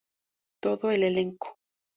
Todo 0.63 0.89
el 0.89 1.03
elenco. 1.03 1.59